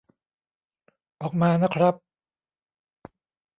[1.21, 1.95] ออกมานะครับ